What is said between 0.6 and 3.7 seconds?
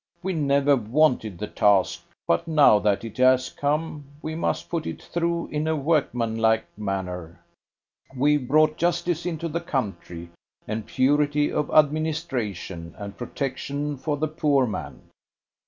wanted the task; but, now that it has